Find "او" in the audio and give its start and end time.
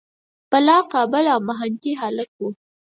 1.33-1.39